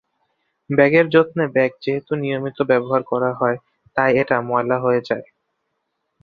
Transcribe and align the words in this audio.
ব্যাগের 0.69 1.05
যত্নে 1.09 1.45
ব্যাগ 1.47 1.71
যেহেতু 1.81 2.11
নিয়মিত 2.15 2.57
ব্যবহার 2.61 3.01
করা 3.03 3.31
হয়, 3.33 3.57
তাই 3.97 4.11
এটা 4.21 4.35
ময়লা 4.41 4.77
হয়ে 4.79 5.01
যায়। 5.09 5.25